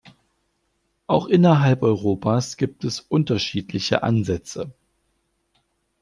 Auch 1.05 1.27
innerhalb 1.27 1.83
Europas 1.83 2.57
gibt 2.57 2.85
es 2.85 3.01
unterschiedliche 3.01 4.01
Ansätze. 4.01 4.73